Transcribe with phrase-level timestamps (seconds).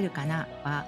[0.00, 0.48] せるかな？
[0.64, 0.86] は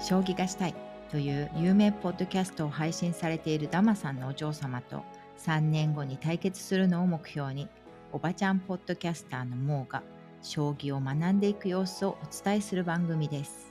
[0.00, 0.74] 将棋がしたい
[1.10, 5.02] という有名ポッドキャストを配信されているダマさんのお嬢様と
[5.38, 7.68] 3年後に対決するのを目標に
[8.12, 10.02] おばちゃんポッドキャスターのモーが
[10.42, 13.70] 将棋を学んでいく様子をお伝えする番組です。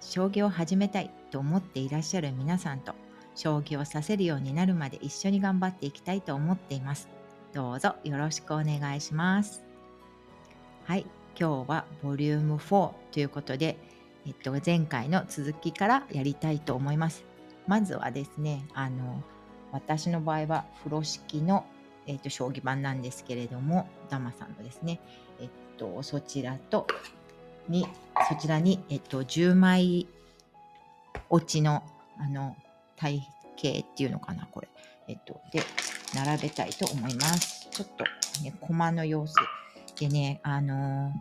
[0.00, 2.94] 将棋を始めたいと思っていらっしゃる皆さんと
[3.34, 7.08] 将棋をさせるようになるまで一緒に頑張っていきたいと思っています。
[7.52, 9.64] どうぞよろしくお願いします。
[10.84, 11.04] はい。
[11.40, 13.78] 今日はボリューム4ということで、
[14.26, 17.24] えっと、前回の続きからやりたいと思います。
[17.68, 19.22] まずはですねあの
[19.70, 21.64] 私の場合は風呂敷の、
[22.08, 25.00] えっと、将棋盤なんですけれどもダマさんのですね
[25.38, 26.88] えっとそちらと
[27.68, 27.86] に
[28.28, 30.08] そちらに、えっと、10枚
[31.30, 31.84] 落ちの
[32.18, 32.56] あの
[32.96, 33.18] 体
[33.62, 34.68] 型っていうのかなこれ。
[35.06, 35.62] えっとで
[36.14, 37.68] 並べたいと思います。
[37.70, 38.04] ちょっと
[38.42, 39.34] ね駒の様子。
[39.98, 41.12] でねあの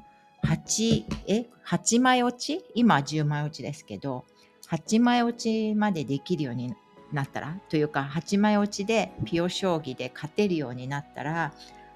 [0.44, 2.64] ー、8え？8枚落ち？
[2.76, 4.26] 今10枚落ちですけど
[4.70, 6.74] 8枚落ちまでできるように
[7.12, 7.60] なったら？
[7.70, 11.54] というか8枚落ちでピオ将棋で勝てるようになったら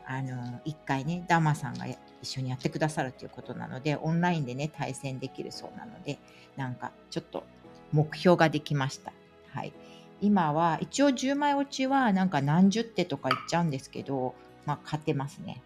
[0.07, 6.19] あの一回ねダマさんが一緒にやってくださるということなのでオンラインでね対戦できるそうなので
[6.57, 7.43] なんかちょっと
[7.91, 9.13] 目標ができました。
[9.53, 9.73] はい、
[10.21, 14.33] 今は一応10枚落ちはなんか何十手とかいっちゃうんですけど、
[14.65, 15.61] まあ、勝てますね。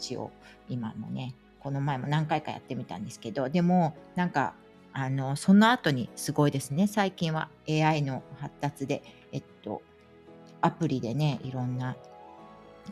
[0.00, 0.30] 一応
[0.70, 4.54] 今もねこの前も何回かやってみたんですけどでもなんか
[4.92, 6.88] あのその後にすごいですね。
[6.88, 9.82] 最近は AI の発達でえっと
[10.62, 11.96] アプリでねいろんな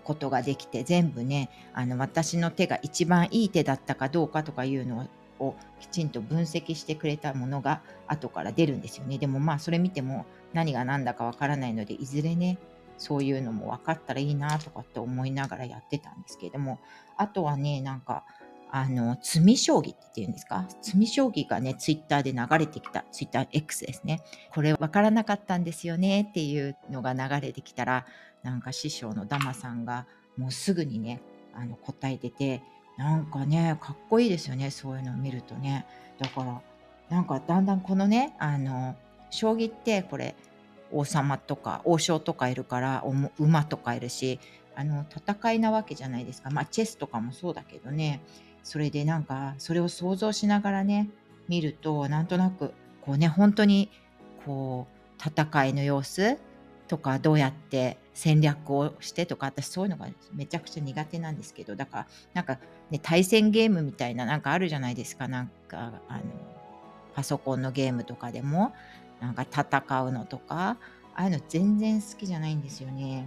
[0.04, 5.08] ことができて全部ねあの私の手が一番いい手だったかどうかとかいうの
[5.40, 9.18] をきちんと分析してくれたものが後から出るんですよね。
[9.18, 12.58] でもまあそれ見ても何が何だかわからないのでいずれね
[12.98, 16.78] そういうのも分かったらいいなとかって思いながらやってたんですけれども
[17.16, 18.24] あとはねなんか
[18.70, 20.66] あの、詰将棋って言うんですか？
[20.68, 24.20] 詰将棋がね、ツイッターで流れてきた、ツイッター X ですね。
[24.52, 28.04] これ分からなかったんですよねっていうのが流れてきたら、
[28.42, 31.22] なんか師匠のダマさんがもうすぐにね、
[31.54, 32.62] あの答えてて、
[32.98, 35.86] なんかね、かっこいいですよね、そういうのを見るとね。
[36.18, 36.60] だから、
[37.08, 38.96] なんかだんだんこのね、あの、
[39.30, 40.36] 将棋ってこれ、
[40.92, 43.04] 王様とか王将とかいるから
[43.38, 44.40] 馬とかいるし
[44.74, 46.50] あの戦いなわけじゃないですか。
[46.50, 48.20] まあチェスとかもそうだけどね。
[48.62, 51.08] それでなんかそれを想像しながらね
[51.48, 53.90] 見るとなんとなくこうね本当に
[54.44, 54.86] こ
[55.18, 56.38] う戦いの様子
[56.86, 62.58] とかどうやって戦略をしてとか私そういうのがめちゃくちゃ苦手なんですけどだからなんか
[62.90, 65.28] ね対戦ゲームみたいななんかあるじゃないですか。
[65.28, 66.22] なんかあの
[67.14, 68.72] パソコンのゲームとかでも。
[69.20, 70.76] なんか戦うのとか
[71.14, 73.26] ああいうの全然好きじゃないんですよね。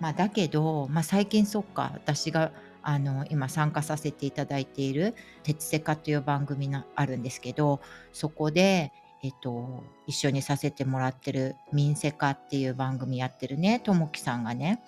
[0.00, 2.52] まあ、だけど、まあ、最近そっか私が
[2.82, 7.80] あの今参加させていただいている「鉄セカ」という番組があるんですけど
[8.12, 8.92] そこで、
[9.22, 14.82] えっと、一緒にさせてもらってる「民セカ」っていう番組やってるねともきさんがね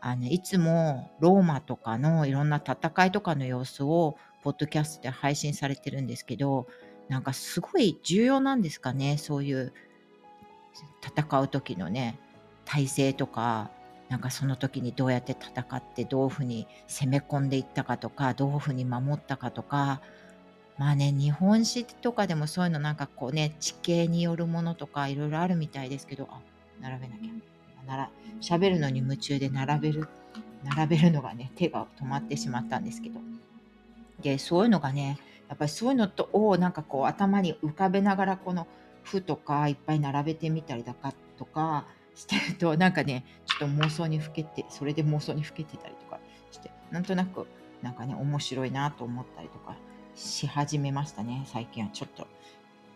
[0.00, 6.66] あのいつもローマとかのいろんな戦いとかの様子をポッドキャストで配信されてるんですけど
[7.10, 9.72] なんかすごい重要なんですかねそういう
[11.04, 12.16] 戦う時のね
[12.64, 13.72] 体制とか
[14.08, 20.00] なんかその時にどうやって戦ってどういうふうに攻め込んでいったかとかどういうふうに守ったかとか。
[20.78, 26.40] まあね日本史とかでもそういうのなんかこうね地形によるものとかいろいろあるみたいですけどあ
[26.80, 28.10] 並べなきゃなら
[28.40, 30.08] 喋るのに夢中で並べる
[30.64, 33.20] 並べるのがね手が止まってしまったんですけど。
[34.22, 35.18] でそういうのがね
[35.50, 38.68] やっぱりそういうのとをなんかこう頭に浮かべながらこの
[39.02, 46.20] 譜とかいっぱい並べてみたりだかとか してるとなんかねちょっと妄想にふけてそれで妄想にふけてたりとか
[46.52, 47.46] してなんとなく
[47.82, 49.76] なんかね面白いなと思ったりとか
[50.14, 52.28] し始めましたね最近はちょっと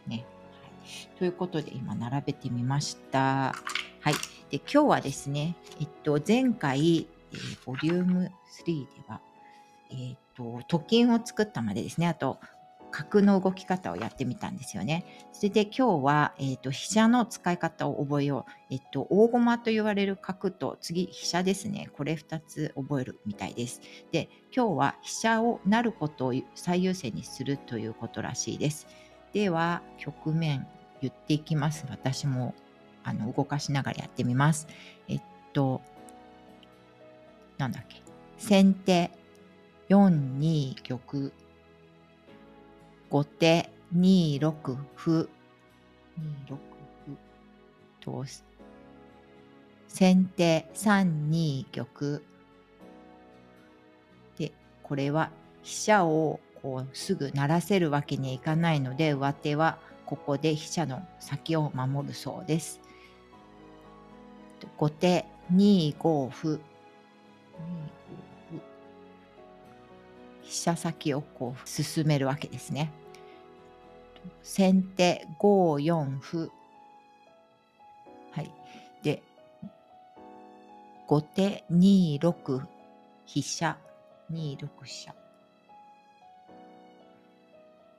[0.06, 0.24] ね、
[0.62, 3.54] はい、ということで今並べてみました。
[4.00, 4.14] はい。
[4.50, 8.30] で今日はですねえっと前回、えー、ボリューム
[8.64, 9.20] 3では
[9.94, 12.38] えー、とと金を作ったまでですねあと
[12.94, 15.04] 角の動き方をやってみたんですよね。
[15.32, 18.52] それで今日は、えーと、飛車の使い方を覚えよう。
[18.70, 21.90] えっ、ー、と、大駒と言われる角と次飛車ですね。
[21.94, 23.80] これ2つ覚えるみたいです。
[24.12, 28.86] で、今日は飛車をなることを最優先にするということらしいです。
[29.32, 30.64] では、局面
[31.00, 31.86] 言っていきます。
[31.90, 32.54] 私も
[33.02, 34.68] あの動かしながらやってみます。
[35.08, 35.80] えっと、
[37.58, 38.02] なんだっけ。
[38.38, 39.10] 先手
[39.88, 41.32] 4二玉
[43.10, 45.28] 後手2六歩、2
[46.48, 46.58] 六
[47.06, 47.16] 歩
[48.00, 48.24] と、
[49.86, 52.20] 先手3二玉。
[54.36, 54.52] で、
[54.82, 55.30] これは
[55.62, 62.80] 飛車をこうすぐ成らせるわけにいかないので上手はここで飛車の先を守るそうです。
[64.78, 66.58] 後手2五歩
[70.44, 72.92] 飛車先をこう進めるわけですね。
[74.42, 76.50] 先手5四歩
[78.32, 78.50] はい。
[79.02, 79.22] で
[81.06, 82.62] 後手2六
[83.26, 83.76] 飛車
[84.32, 85.14] 2六飛車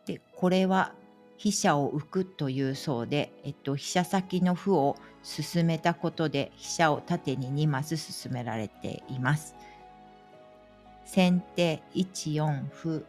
[0.06, 0.94] でこれは
[1.38, 9.56] 飛車を浮くというそうで、えっと、飛車先の歩を進めたことで飛車を縦に2マス進められています。
[11.06, 13.06] 先手1四歩。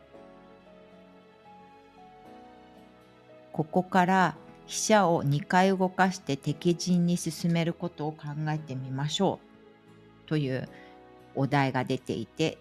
[3.53, 9.41] ここから飛車を2回動かして敵陣に進めることを考えてみましょ
[10.25, 10.29] う。
[10.29, 10.69] という
[11.35, 12.59] お題が出ていて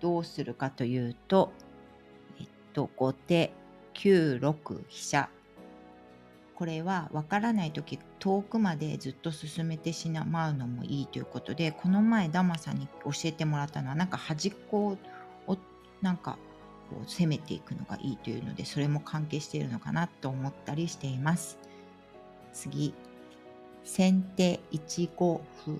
[0.00, 1.52] どうするかというと、
[2.38, 3.52] えっと、後手
[3.94, 5.30] 9六飛車。
[6.56, 14.96] これは分からない時遠くまでずっと進めてしまうのもいいということでこの前ダマさんに教えてもらったのはなんか端っこ
[15.46, 15.56] を
[16.00, 16.38] なんか
[16.90, 21.58] こう攻めていくのがいいというのでそれも関係しているのかなと思ったりしています。
[22.52, 22.94] 次
[23.84, 25.78] 先手1五歩。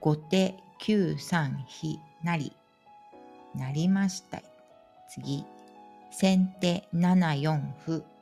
[0.00, 2.52] 後手9三飛成。
[3.54, 4.42] なりました。
[5.08, 5.44] 次
[6.10, 8.13] 先手7四歩。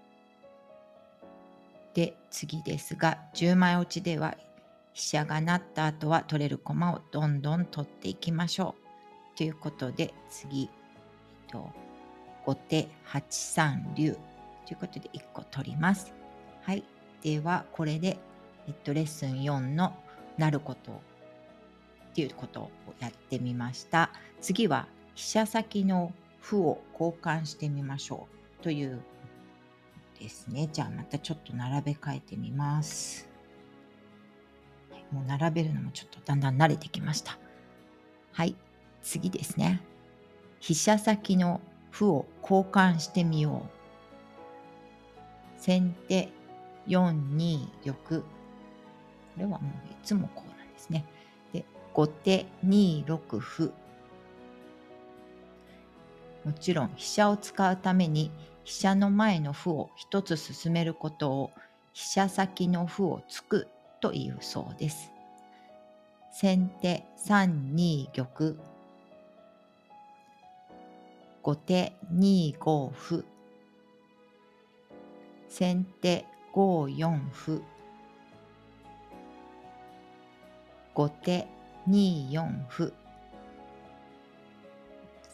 [1.94, 4.36] で次ですが10枚落ちでは
[4.92, 8.74] 飛車が成った後は取れる駒をどんどん取っていきましょ
[9.34, 11.70] うということで次えっと
[12.44, 14.16] 後手8三竜
[14.66, 16.12] ということで1個取ります。
[16.62, 16.84] はい。
[17.22, 18.18] では、これで、
[18.66, 19.94] えっと、レッスン4の
[20.38, 20.94] なることっ
[22.14, 24.10] ていうことをやってみました。
[24.40, 28.26] 次は、飛車先の歩を交換してみましょ
[28.60, 29.00] うという
[30.22, 30.69] ですね。
[30.72, 33.28] じゃあ、またちょっと並べ替えてみます。
[35.10, 37.38] もう並べるのもちょっとだんだん慣れてきました。
[38.30, 38.56] はい。
[39.02, 39.82] 次ですね。
[40.60, 41.60] 飛車先の
[41.90, 45.60] 歩を交換してみよう。
[45.60, 46.28] 先手
[46.86, 48.20] 4二玉。
[48.20, 48.24] こ
[49.36, 51.04] れはもういつもこうなんですね。
[51.52, 53.72] で、後手2六歩。
[56.44, 58.30] もちろん飛車を使うために
[58.64, 61.50] 飛車の前の歩を一つ進めることを
[61.92, 63.68] 飛車先の歩を突く
[64.00, 65.10] というそうです。
[66.32, 68.56] 先手3二玉。
[71.42, 73.24] 後手2五歩
[75.48, 76.24] 先手
[76.54, 77.62] 5四歩
[80.94, 81.48] 後手
[81.88, 82.92] 2四歩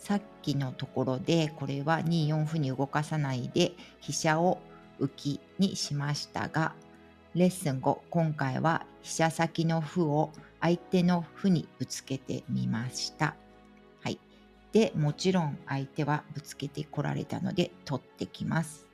[0.08, 4.56] さっきのところでこれは2四歩に動かさないで飛車を
[4.99, 6.72] 浮きにしましたが
[7.34, 10.32] レッスン5今回は飛車先の歩を
[10.62, 13.37] 相手の歩にぶつけてみました。
[14.00, 14.18] はい
[14.73, 18.87] でもちろん相手はぶつけてこられたので取ってきます。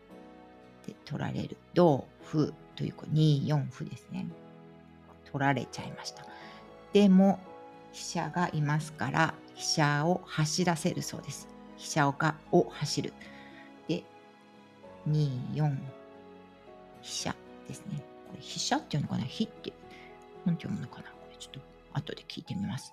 [0.85, 4.27] で取られる同歩という2四歩ですね。
[5.31, 6.27] 取られちゃいました。
[6.93, 7.39] でも
[7.95, 11.49] 飛車がいますから飛車を走らせるそうです。
[11.77, 13.13] 飛車がを走る。
[13.89, 14.03] で
[15.09, 15.79] 2四
[17.01, 17.37] 飛車
[17.69, 18.03] ですね。
[18.29, 19.25] これ飛車っていうのかな？
[19.25, 19.73] 飛って、
[20.45, 21.11] なんて読むのかな？
[21.11, 21.61] これちょっと
[21.93, 22.93] 後で聞いてみます。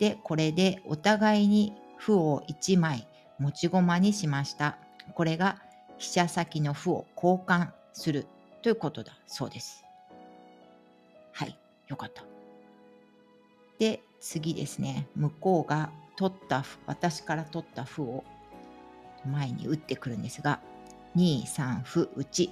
[0.00, 3.06] で、これでお互いに歩を1枚
[3.38, 4.76] 持ち駒にしました。
[5.14, 5.62] これが
[5.98, 8.26] 飛車先の歩を交換する
[8.62, 9.84] ということだそうです。
[11.32, 11.56] はい、
[11.86, 12.24] よかった。
[13.78, 15.08] で、次ですね。
[15.14, 18.24] 向こうが取った私から取った歩を
[19.26, 20.60] 前に打ってくるんですが、
[21.16, 22.50] 2、3歩、打ち、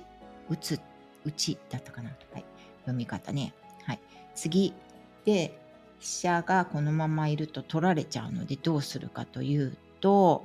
[0.48, 0.80] 打つ、
[1.24, 2.10] 打ちだったかな。
[2.32, 2.44] はい、
[2.80, 3.54] 読み方ね。
[3.84, 4.00] はい。
[4.34, 4.74] 次
[5.24, 5.58] で、
[6.00, 10.44] 飛車がこのままいると取られちゃうのでどうするかというと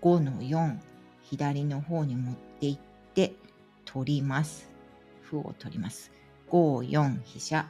[0.00, 0.78] 5の4
[1.22, 3.34] 左の方に持っていって
[3.84, 4.70] 取ります。
[5.30, 6.12] 歩を取ります。
[6.48, 7.68] 5、4飛車。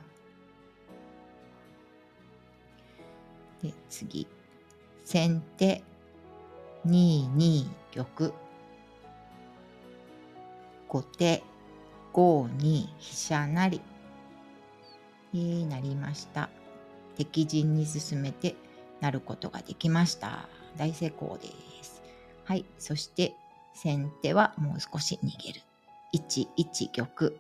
[3.66, 4.26] で、次。
[5.04, 5.82] 先手
[6.87, 8.32] 2二玉。
[10.88, 11.42] 後手
[12.12, 13.80] 5二飛車成。
[15.32, 16.49] になりました。
[17.16, 18.54] 敵陣に進めて
[19.00, 20.49] なることができました。
[20.76, 21.49] 大成功で
[21.82, 22.02] す。
[22.44, 22.64] はい。
[22.78, 23.35] そして
[23.75, 25.61] 先手はもう少し逃げる。
[26.14, 27.32] 1一玉。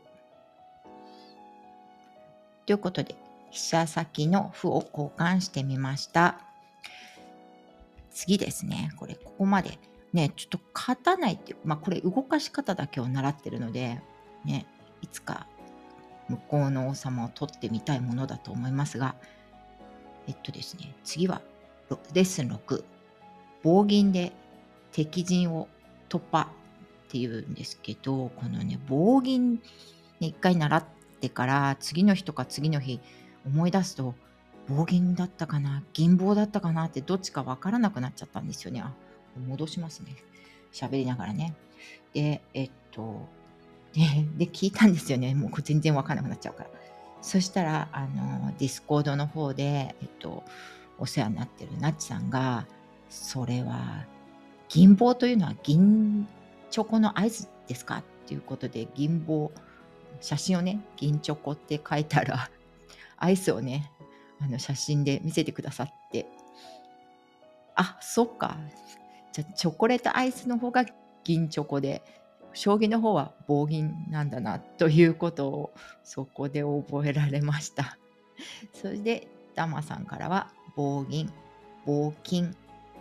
[2.66, 3.14] ということで、
[3.56, 6.40] 飛車先の歩を交換してみました。
[8.10, 8.92] 次ですね。
[8.96, 9.78] これ、ここまで。
[10.12, 14.00] ね、ちょっと勝たないっていう、まあこれ動かし方だけを習ってるので、
[14.44, 14.66] ね、
[15.00, 15.46] いつか
[16.28, 19.14] 向こうの王様を取ってみたいものだと思いますが、
[20.28, 21.40] えっとですね、次は
[22.12, 22.84] レッスン6、
[23.62, 24.32] 棒銀で
[24.92, 25.68] 敵陣を
[26.08, 29.60] 突破っていうんですけど、このね、棒銀、ね、
[30.20, 30.84] 一回習っ
[31.20, 33.00] てから次の日とか次の日
[33.46, 34.14] 思い出すと、
[34.68, 38.80] 棒銀だったかな銀棒だったかなってどっちかわからなくなっちゃったんですよね。
[38.80, 38.92] あ、
[39.46, 40.16] 戻しますね。
[40.72, 41.54] 喋りながらね。
[42.12, 43.28] で、えっと、
[43.92, 44.00] で、
[44.36, 45.34] で聞いたんですよね。
[45.34, 46.70] もう全然わからなくなっちゃうから。
[47.22, 50.44] そしたら、あの、ディスコードの方で、えっと、
[50.98, 52.66] お世話になってるナッチさんが、
[53.08, 54.04] それは、
[54.68, 56.26] 銀棒というのは銀
[56.70, 57.98] チョコの合図ですか？
[57.98, 59.52] っていうことで、銀棒、
[60.20, 62.50] 写真をね、銀チョコって書いたら、
[63.18, 63.90] アイスをね、
[64.40, 66.26] あの写真で見せてくださって、
[67.74, 68.56] あ、そっか。
[69.32, 70.84] じゃ、チョコレートアイスの方が
[71.24, 72.02] 銀チョコで、
[72.56, 77.98] 将棋の方は棒銀なんだなということをそこで覚えられました。
[78.72, 81.30] それでダマさんからは棒銀、
[81.84, 82.56] 棒金、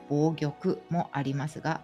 [0.09, 1.81] 棒玉もありますが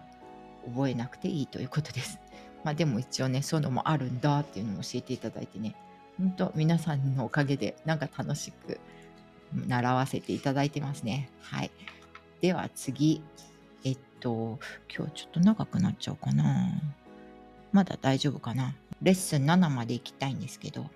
[0.66, 2.18] 覚えなくていいということです。
[2.62, 5.74] まあでも一応ねそういうのもあるんだっていうのを教えていただいてね
[6.18, 8.78] 本当皆さんのおかげでなんか楽しく
[9.66, 11.30] 習わせていただいてますね。
[11.40, 11.70] はい。
[12.40, 13.22] では次、
[13.84, 14.58] えっと、
[14.94, 16.70] 今日ちょっと長くなっちゃうかな。
[17.72, 18.74] まだ大丈夫かな。
[19.00, 20.86] レッスン7まで行きたいんですけど。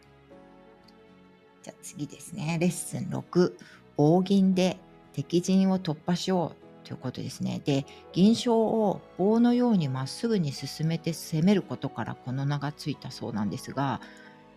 [1.63, 2.59] じゃあ次ですね。
[2.61, 3.55] レッスン6。
[3.97, 4.77] 棒銀で
[5.13, 7.61] 敵陣を突破しようということですね。
[7.65, 14.01] で、銀将を棒のようにまっすぐに進めて攻めることからこの名がついたそうなんですが、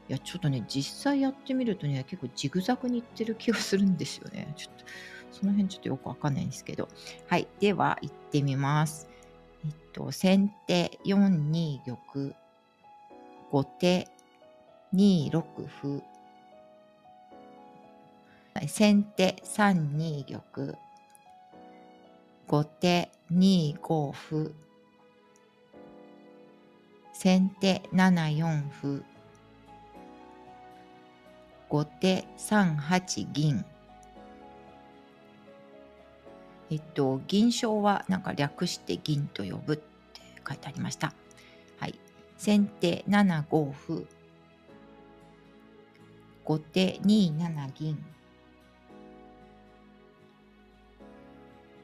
[0.09, 4.51] いや、ちょっとね、実際やってみるとね、結構ジグザグにいってる気がするんですよね。
[4.57, 4.85] ちょっと、
[5.31, 6.89] その辺ちょっとよくわかんないんですけど。
[7.27, 7.47] はい。
[7.59, 9.07] では、行ってみます。
[9.63, 12.33] えっと、先手4二玉、
[13.51, 14.07] 後手
[14.95, 16.03] 2六歩、
[18.67, 20.75] 先手3二玉、
[22.47, 24.51] 後手2五歩、
[27.13, 29.03] 先手7四歩、
[31.69, 33.63] 後手3八銀、
[36.71, 39.83] えっと、銀賞はなんか略して銀と呼ぶって
[40.47, 41.13] 書いてありました。
[41.79, 41.93] はい。
[42.37, 44.05] 先手7五歩。
[46.43, 48.03] 後手2七銀。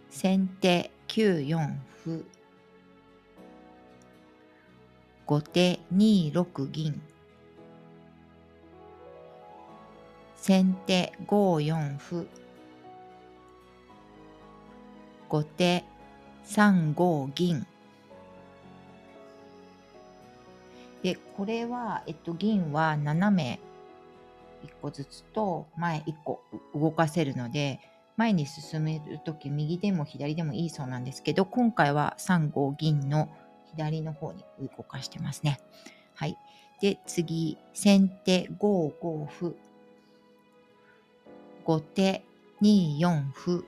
[0.10, 2.24] 先手9四歩。
[5.27, 7.00] 後手2六銀。
[10.48, 12.28] 先手5四歩。
[15.28, 15.84] 後手
[16.46, 17.66] 3五銀
[21.02, 23.60] でこれは、えっと、銀は斜め
[24.64, 26.44] 1個ずつと前1個
[26.75, 27.80] 動かせるので
[28.16, 33.30] 前に進めるとき右でも左でもいいそうなんですけど今回は3五銀の
[33.72, 35.60] 左の方に動かしてますね。
[36.14, 36.38] はい。
[36.82, 39.56] で次先手5五歩
[41.65, 42.24] 後手
[42.62, 43.65] 2四歩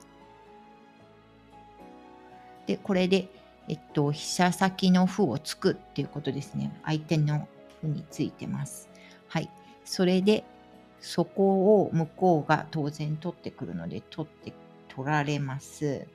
[2.68, 3.30] で、これで、
[3.68, 6.77] えっと、飛車先の歩を突くっていうことですね。
[6.86, 7.48] 相手の
[7.82, 8.89] 歩についてます。
[9.27, 9.50] はい。
[9.84, 10.44] それで、
[11.00, 14.54] そこを向こうが当然取ってくるので、取って、
[14.89, 16.06] 取られます。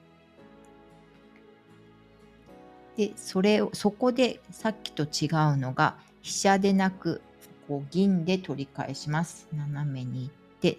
[2.96, 7.22] で、それを、そこでさっきと違うのが、飛車でなく、
[7.66, 9.48] こう銀で取り返します。
[9.54, 10.78] 斜めに行って、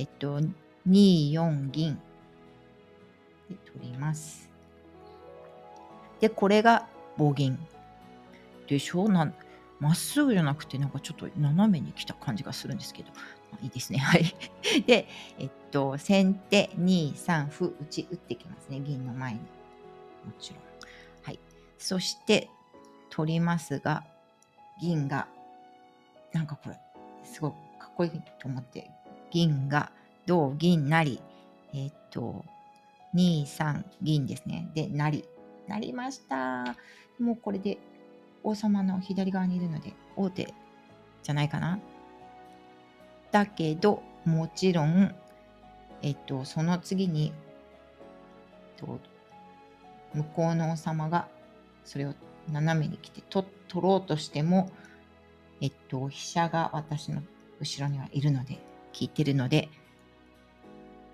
[0.00, 0.50] えっと、2、
[1.32, 2.00] 4銀
[3.50, 4.50] で取ります。
[6.20, 6.88] で、これが
[7.18, 7.58] 棒銀。
[8.66, 9.10] でしょ？
[9.10, 9.30] な
[9.78, 13.10] まっすぐじゃなくて、なんかちょっと斜めに来た感じがするんですけど、
[13.52, 13.98] まあ、いいですね。
[14.00, 14.34] はい。
[14.86, 15.06] で、
[15.38, 18.80] えっと、先手2、3、歩、打ち打ってきますね。
[18.80, 19.40] 銀の前に。
[19.40, 19.44] も
[20.38, 20.62] ちろん。
[21.22, 21.38] はい。
[21.76, 22.48] そして、
[23.10, 24.04] 取りますが、
[24.80, 25.28] 銀が、
[26.32, 26.80] なんかこれ、
[27.22, 28.90] すごくかっこいいと思って、
[29.30, 29.92] 銀が、
[30.26, 31.20] 同銀なり、
[31.72, 32.44] えっと、
[33.14, 34.70] 2、3、銀ですね。
[34.74, 35.24] で、なり。
[35.70, 36.76] なりました。
[37.20, 37.78] もうこれで
[38.42, 40.52] 王様の左側にいるので王手
[41.22, 41.78] じゃないかな。
[43.30, 45.14] だけど、もちろん、
[46.02, 47.32] えっと、その次に、
[48.76, 48.98] と
[50.14, 51.28] 向こうの王様が
[51.84, 52.14] それを
[52.50, 54.70] 斜めに来て取取ろうとしても、
[55.60, 57.22] えっと、飛車が私の
[57.60, 58.58] 後ろにはいるので、
[58.92, 59.68] 効いてるので、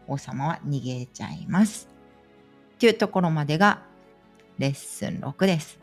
[0.06, 1.88] 王様は逃げちゃいます。
[2.75, 3.83] っていうところまでが
[4.59, 5.78] レッスン6です。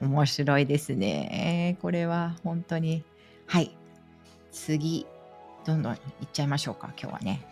[0.00, 1.78] 面白いですね。
[1.80, 3.04] これは本当に。
[3.46, 3.76] はい。
[4.50, 5.06] 次、
[5.64, 5.98] どんどんいっ
[6.32, 7.46] ちゃいましょうか、今日はね。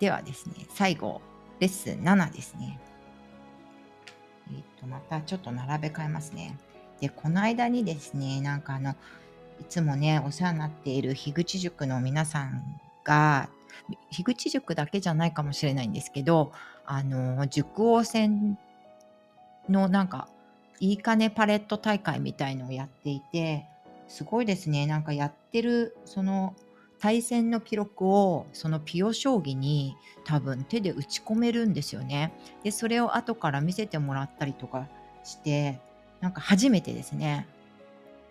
[0.00, 1.22] ではですね、最後、
[1.60, 2.80] レッスン7ですね。
[4.50, 6.58] えっ、と、またちょっと並べ替えますね。
[7.00, 8.94] で、この間にですね、なんかあの、
[9.62, 13.48] いつもね、お世話になっている樋口塾の皆さんが、
[14.10, 16.50] 樋口塾だけじゃないかもしれないんですけど、
[16.84, 18.58] あの、塾王戦
[19.68, 20.26] のなんか、
[20.80, 23.66] いいかねパレット大会みたいのをやっていて、
[24.08, 24.88] すごいですね。
[24.88, 26.56] なんかやってる、その、
[26.98, 32.32] 対戦の記録をそのピオ将棋に多分手で打ち込めるんですよね。
[32.64, 34.86] でそれを後から見せてもらったりとか
[35.24, 35.80] して
[36.20, 37.48] なんか初めてですね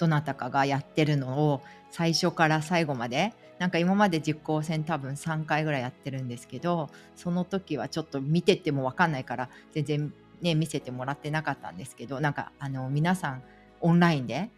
[0.02, 13.44] どなたかがやってるのを最初から最後までなんか今まで実行戦多分3回ぐらいやってるんですけどその時はちょっと見てても分かんないから全然ね見せてもらってなかったんですけどなんかあの皆さん
[13.80, 14.50] オンラインで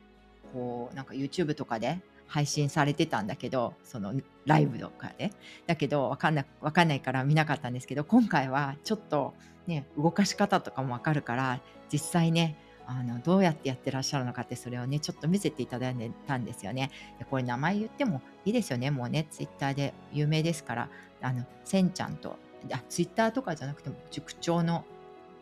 [0.53, 4.13] こうなんか YouTube とかで配信されてたんだけどその
[4.45, 5.31] ライブとかで。
[5.67, 9.33] だけど分かんな分かんないから見なかったんですけど今回はちょっと
[9.67, 11.59] ね動かし方とかも分かるから
[11.91, 16.91] 実際ねあのどうやってやってらっしゃるのかってそれをねちょっと見せていただいたんですよね。
[17.19, 18.91] でこれ名前言ってもいいですよね。
[18.91, 20.89] もうねツイッターで有名ですから
[21.21, 22.37] あのせんちゃんと
[22.71, 24.85] あツイッターとかじゃなくても塾長の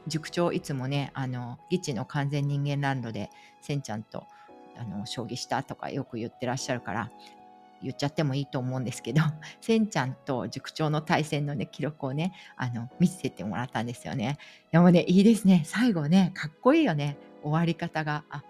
[0.07, 3.29] 塾長いつもねあのギチの完全人間ランドで
[3.61, 4.25] せんちゃんと
[4.77, 7.11] あの将棋したとかよく言ってらっしゃるから
[7.83, 9.21] 言っちゃってもいいと思うんですけど
[9.61, 14.37] せんちゃんと塾長の対戦のね記録をねあの見せてもらったんですよね。
[14.71, 15.63] でもねいいですね。
[15.65, 17.17] 最後ねかっこいいよね。
[17.43, 18.43] 終わり方があ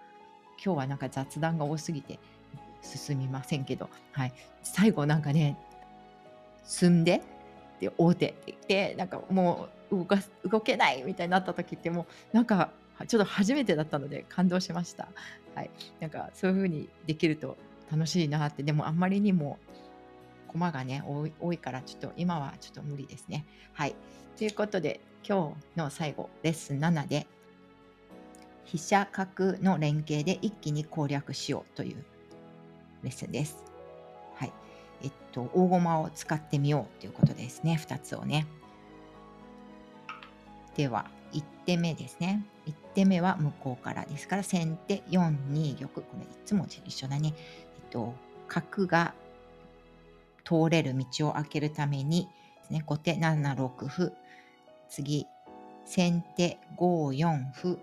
[0.64, 2.18] 今日はなんか雑談が多すぎて
[2.82, 5.56] 進みませんけど、はい、最後なんかね
[6.64, 7.22] 進んで
[7.80, 12.70] で大手って言ってなんかもう動か動けないみたいになった時ってもうなんか
[13.08, 15.08] ちょっと初めてだったので感動しました。
[15.54, 17.56] はい、なんかそういう風にできると
[17.90, 19.58] 楽しいなってでもあんまりにも
[20.48, 21.02] 駒がね
[21.40, 23.44] 多いからちょっと今はちょっと無理ですね。
[23.72, 23.94] はい
[24.36, 27.26] ということで今日の最後レッスン7で
[28.64, 32.04] 飛車角の連携で一気に攻略しようという
[33.02, 33.64] レッスンです。
[34.36, 34.52] はい。
[35.02, 37.78] えっと、大駒を使ってみようということですね。
[37.80, 38.46] 2つをね。
[40.76, 42.44] では、1手目ですね。
[42.66, 45.88] 1手目は向こうからですから、先手4二玉。
[45.88, 47.34] これいつも一緒だね。
[47.36, 48.14] えっと、
[48.48, 49.14] 角が
[50.44, 52.28] 通れる道を開けるために
[52.60, 54.12] ですね、後手7六歩。
[54.88, 55.26] 次、
[55.84, 57.78] 先手5四歩。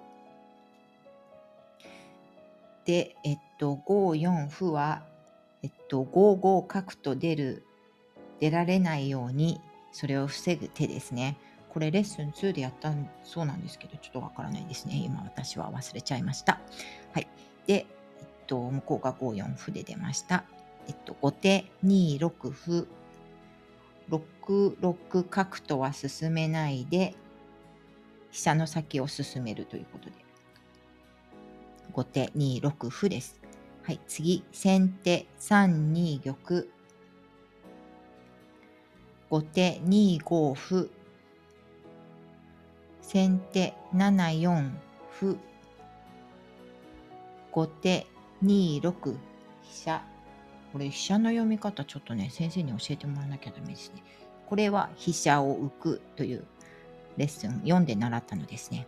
[2.85, 5.03] で、えっと、5四歩は、
[5.63, 7.63] えっと、5五角と出る、
[8.39, 9.59] 出られないように、
[9.91, 11.37] それを防ぐ手ですね。
[11.69, 12.91] これレッスン2でやった
[13.23, 14.95] そうなんですけど、ちょっとわからないですね。
[14.95, 16.59] 今私は忘れちゃいました。
[17.13, 17.27] はい。
[17.67, 17.85] で、
[18.19, 20.43] えっと、向こうが5四歩で出ました。
[20.87, 22.87] えっと、後手2六歩、
[24.09, 27.13] 6六角とは進めないで、
[28.31, 30.28] 飛車の先を進めるということで。
[31.91, 33.39] 後手2六歩です。
[33.83, 36.65] はい、次、先手3二玉。
[39.29, 40.89] 後手2五歩。
[43.01, 44.77] 先手7四
[45.19, 45.37] 歩。
[47.51, 48.05] 後手
[48.43, 49.17] 2六
[49.63, 50.03] 飛車。
[50.71, 54.03] これ飛車の読み方ちょっとね、先生に教えてもらわなきゃダメですね。
[54.45, 56.45] これは飛車を浮くという
[57.17, 58.87] レッスン4で習ったのですね。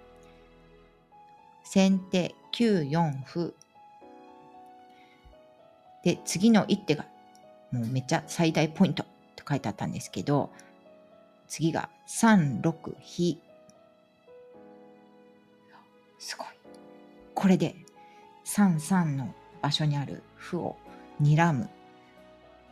[1.63, 3.53] 先手9四歩。
[6.03, 7.05] で、次の一手が、
[7.71, 9.03] もうめっちゃ最大ポイント
[9.35, 10.51] と書いてあったんですけど、
[11.47, 13.39] 次が3六飛。
[16.17, 16.47] すごい。
[17.33, 17.75] これで
[18.45, 20.77] 3三の場所にある歩を
[21.21, 21.69] 睨む。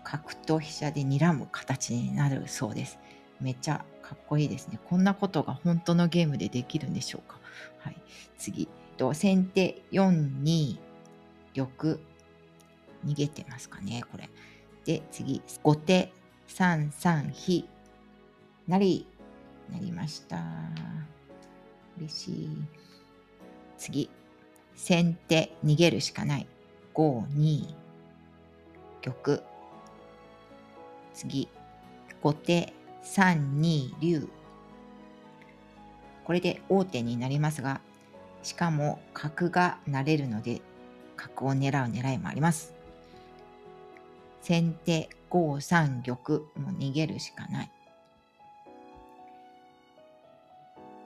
[0.04, 3.00] 角と飛車で睨む形になるそうです。
[3.40, 4.80] めっちゃかっこいいですね。
[4.90, 7.38] こんなことが本当のゲームでできるんでしょうか。
[7.80, 7.96] はい。
[8.38, 8.68] 次。
[9.00, 10.12] と、先手4
[10.44, 10.78] 二
[11.56, 11.98] 玉。
[13.06, 14.30] 逃げてますかね、これ。
[14.84, 16.12] で、次、後手
[16.50, 17.66] 3三飛。
[18.68, 19.08] なり、
[19.72, 20.44] なりました。
[21.98, 22.50] 嬉しい。
[23.78, 24.10] 次、
[24.76, 26.48] 先手逃げるしかない。
[26.94, 27.74] 5二
[29.02, 29.40] 玉。
[31.14, 31.48] 次、
[32.22, 32.74] 後手
[33.06, 34.28] 3二竜。
[36.26, 37.80] これで王手になりますが、
[38.44, 40.62] しかも角が成れるので
[41.16, 42.74] 角を狙う狙いもあります。
[44.42, 46.18] 先手5三玉
[46.56, 47.72] もう逃げるしかない。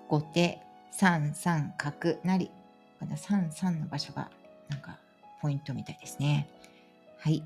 [0.08, 0.60] 後手
[0.98, 2.52] 3三角成。
[3.00, 4.30] この3三の場所が
[4.70, 4.98] なんか
[5.42, 6.48] ポイントみたいですね。
[7.20, 7.38] はい。
[7.38, 7.44] えっ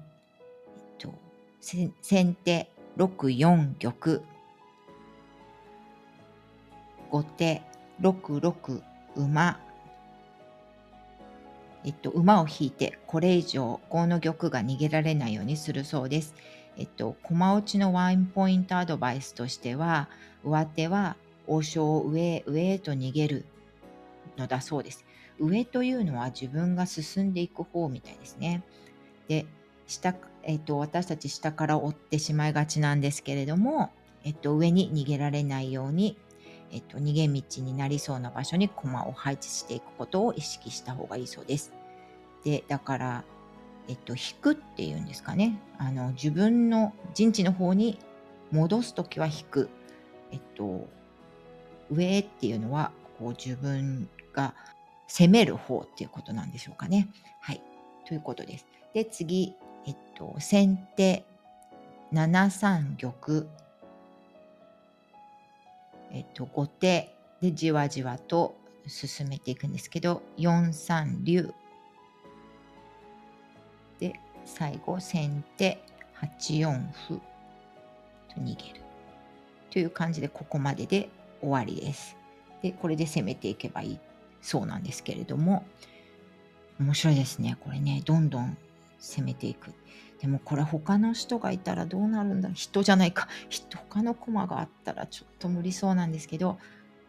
[1.00, 1.14] と、
[1.62, 4.22] 先手6四玉。
[7.10, 7.62] 後手
[8.02, 8.84] 6六
[9.16, 9.67] 馬。
[11.88, 16.36] えっと、馬を引いてこれ以上5の玉が逃げられないようにするそうです。
[16.76, 20.10] えっと、駒落ちのワインポイントアドバイスとしては
[20.44, 21.16] 上手は
[21.48, 23.46] 王将を上へ上へと逃げる
[24.38, 25.06] のだそうです。
[25.40, 28.66] 上というのは自分が進んでいく方みたいですね。
[29.30, 29.46] で
[29.88, 33.92] 下、えっと、私たち下から追ってしまいがちなんですけれども、
[34.26, 36.18] えっと、上に逃げられないように、
[36.70, 41.77] えっと、逃げ道になりそうな場所に駒を配置していくことを意識した方がいいそうです。
[42.48, 43.24] でだから、
[43.90, 48.00] えっと、引くっていうんですかねあの自分の陣地の方に
[48.52, 49.70] 戻す時は引く、
[50.32, 50.88] えっと、
[51.92, 54.56] 上っていうのはこう自分が
[55.10, 57.10] 攻める方っていうことなんでしょうかね。
[57.42, 57.62] はい。
[58.06, 58.66] ということです。
[58.94, 59.54] で、次、
[59.86, 61.26] えっと、先手
[62.14, 63.46] 7三玉、
[66.14, 68.56] えっと、後手でじわじわと
[68.88, 71.54] 進めていくんですけど、4三竜、
[74.48, 75.84] 最後、先手
[76.40, 77.16] 8四歩
[78.34, 78.82] と逃げる。
[79.70, 81.10] という感じで、ここまでで
[81.42, 82.16] 終わりです。
[82.64, 84.00] で、これで攻めていけばいい
[84.42, 85.66] そうなんですけれども、
[86.80, 87.58] 面白いですね。
[87.60, 88.58] これね、どんどん
[89.00, 89.74] 攻めていく。
[90.20, 93.28] でもこれ他の人がいたらどうなるんだ人じゃないか。
[93.90, 96.58] 他のコマがあったらちょっと無理そうなんですけど、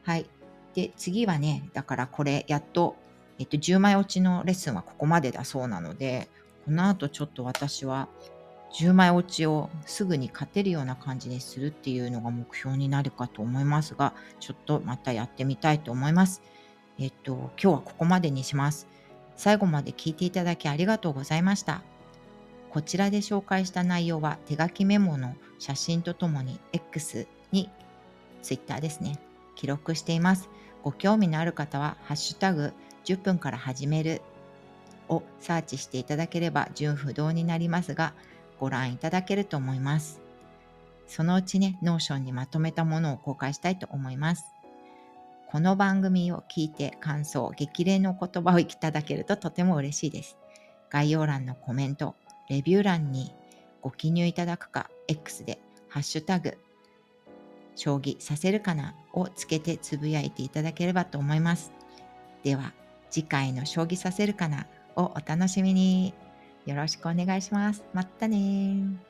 [0.03, 0.27] はい。
[0.75, 2.97] で、次はね、だからこれやっと、
[3.39, 6.29] えっと、10枚落ちのレッスンはここまでだそうなので、
[6.69, 8.09] この後ちょっと私は
[8.75, 16.43] 10枚落ちをすぐに勝てるような感じにするっていうのが目標になるかと思いますが、ちょっとまたやってみたいと思います。
[16.99, 18.87] えっと、今日はここまでにします。
[19.35, 21.81] 最後まで聞いていただきありがとうございました。
[22.69, 27.71] こちらで紹介した内容は手書きメモの写真とともに X に
[28.43, 29.19] Twitter ですね、
[29.55, 30.51] 記録しています。
[30.83, 32.75] ご興味のある方は、ハッシュタグ
[33.07, 34.21] 10分から始める
[35.09, 38.15] をサーチしていただければ順不同になりますが、
[38.59, 40.21] ご覧いただけると思います。
[41.07, 44.45] そのうちね、 Notion にまとめたものを公開したいと思います。
[45.51, 50.37] この番組を聞いて感想、激励の言葉をいただけるととても嬉しいです。
[50.91, 52.15] 概要欄のコメント、
[52.51, 53.33] レビュー欄に
[53.81, 56.59] ご記入いただくか、X でハッシュタグ、
[57.77, 61.73] 将棋させるかなをつけてつぶやいていただければと思います。
[62.43, 62.75] では、
[63.11, 64.67] 次回の将棋させるかな
[64.99, 66.15] をお楽しみに。
[66.69, 67.83] よろしくお願いします。
[67.95, 69.08] またね